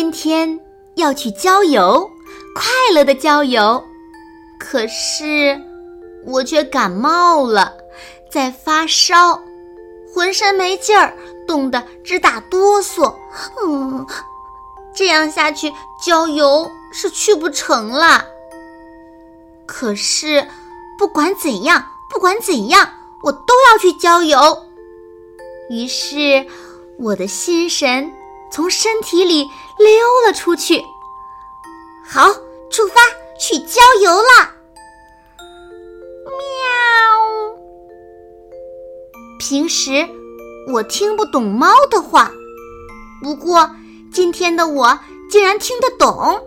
[0.00, 0.60] 今天
[0.94, 2.08] 要去郊游，
[2.54, 3.82] 快乐的郊游。
[4.56, 5.60] 可是
[6.24, 7.72] 我却感冒了，
[8.30, 9.42] 在发烧，
[10.14, 11.12] 浑身没劲儿，
[11.48, 13.12] 冻得直打哆嗦。
[13.60, 14.06] 嗯，
[14.94, 15.72] 这样下去
[16.06, 18.24] 郊游是去不成了。
[19.66, 20.46] 可是
[20.96, 22.88] 不管怎样，不管怎样，
[23.24, 24.62] 我都要去郊游。
[25.68, 26.46] 于是
[27.00, 28.12] 我的心神
[28.52, 29.50] 从身体里。
[29.78, 29.90] 溜
[30.26, 30.82] 了出去，
[32.06, 32.32] 好，
[32.70, 33.00] 出发
[33.38, 34.52] 去郊游了。
[36.26, 36.38] 喵！
[39.38, 40.08] 平时
[40.72, 42.30] 我听不懂猫的话，
[43.22, 43.70] 不过
[44.12, 44.98] 今天的我
[45.30, 46.44] 竟然听得懂。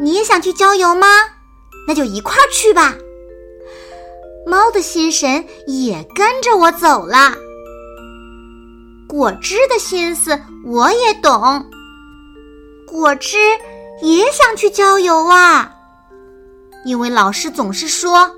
[0.00, 1.06] 你也想去郊游吗？
[1.86, 2.94] 那就一块儿去吧。
[4.46, 7.34] 猫的心神也跟着我走了。
[9.14, 11.64] 果汁的心思我也懂，
[12.84, 13.36] 果汁
[14.02, 15.72] 也想去郊游啊。
[16.84, 18.28] 因为老师总是说，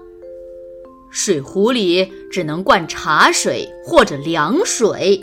[1.10, 5.18] 水壶里只能灌茶水或者凉水。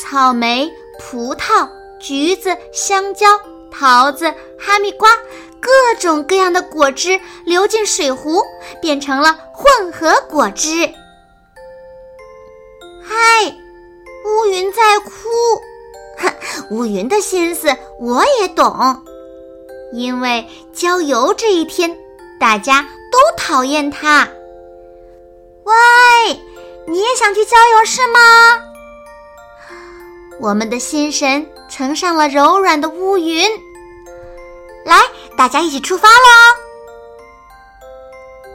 [0.00, 1.68] 草莓、葡萄、
[1.98, 3.26] 橘子、香蕉、
[3.68, 5.10] 桃子、哈密瓜，
[5.58, 8.44] 各种各样的果汁流进水壶，
[8.80, 10.88] 变成了混合果汁。
[13.02, 13.52] 嗨！
[14.28, 15.10] 乌云在哭，
[16.18, 16.32] 哼，
[16.76, 19.02] 乌云的心思我也懂，
[19.92, 21.96] 因为郊游这一天，
[22.38, 24.28] 大家都讨厌它。
[25.64, 25.74] 喂，
[26.86, 28.20] 你也想去郊游是吗？
[30.40, 33.48] 我们的心神乘上了柔软的乌云，
[34.84, 35.00] 来，
[35.36, 36.14] 大家一起出发喽！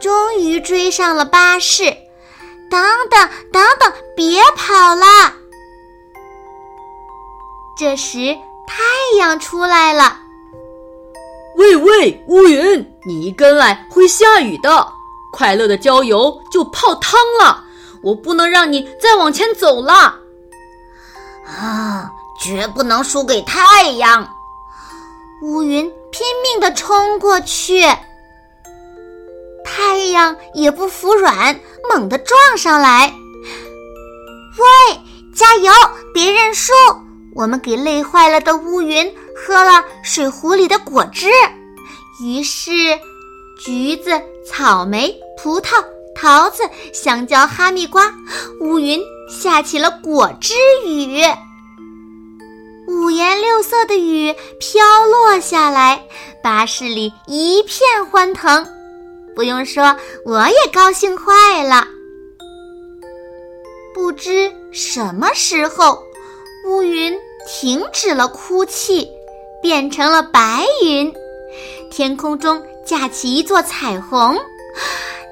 [0.00, 1.84] 终于追上了巴士，
[2.70, 5.34] 等等等等，别跑了！
[7.84, 8.34] 这时，
[8.66, 10.16] 太阳出来了。
[11.56, 14.88] 喂喂，乌云，你一跟来会下雨的。
[15.30, 17.62] 快乐的郊游就泡汤了，
[18.02, 20.14] 我不能让你再往前走了。
[21.46, 22.10] 啊，
[22.42, 24.26] 绝不能输给太阳！
[25.42, 27.82] 乌云拼命地冲过去，
[29.62, 33.12] 太阳也不服软，猛地撞上来。
[34.56, 35.00] 喂，
[35.36, 35.70] 加油，
[36.14, 36.72] 别认输！
[37.34, 41.28] 我们给累坏了的乌云喝了水壶里的果汁，
[42.22, 42.70] 于是
[43.64, 45.84] 橘子、草莓、葡萄、
[46.14, 46.62] 桃子、
[46.92, 48.14] 香蕉、哈密瓜，
[48.60, 50.54] 乌云下起了果汁
[50.86, 51.22] 雨。
[52.86, 56.06] 五颜六色的雨飘落下来，
[56.42, 58.64] 巴士里一片欢腾。
[59.34, 61.88] 不用说，我也高兴坏了。
[63.92, 65.98] 不知什么时候。
[66.86, 69.10] 云停止了哭泣，
[69.62, 71.12] 变成了白云。
[71.90, 74.36] 天空中架起一座彩虹，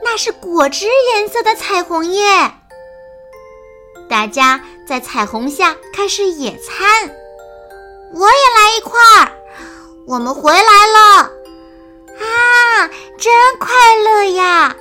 [0.05, 2.53] 那是果汁颜色的彩虹耶！
[4.09, 7.11] 大家在彩虹下开始野餐，
[8.13, 9.33] 我也来一块儿。
[10.07, 11.31] 我们回来了，
[12.19, 13.69] 啊，真快
[14.05, 14.77] 乐呀！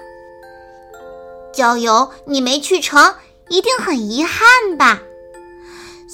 [1.53, 3.15] 郊游你没去成，
[3.49, 4.99] 一定很遗憾吧？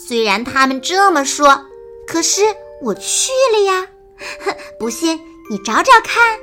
[0.08, 1.66] 虽然他们这么说，
[2.08, 2.42] 可是
[2.82, 3.86] 我去了呀！
[4.40, 5.20] 哼， 不信
[5.50, 6.40] 你找找看。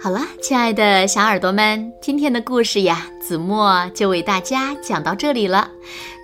[0.00, 5.68] 好了，亲爱的小耳朵们，今天的故事呀，子墨就为大家讲到这里了。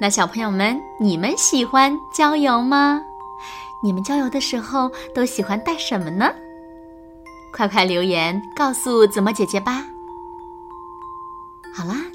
[0.00, 3.00] 那小朋友们，你们喜欢郊游吗？
[3.82, 6.32] 你们郊游的时候都喜欢带什么呢？
[7.52, 9.84] 快快留言告诉子墨姐姐吧。